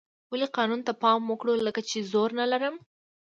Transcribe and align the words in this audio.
ولې 0.31 0.47
قانون 0.57 0.81
ته 0.87 0.93
پام 1.01 1.21
وکړو 1.27 1.53
لکه 1.67 1.81
چې 1.89 2.07
زور 2.11 2.29
نه 2.39 2.45
لرم. 2.51 2.75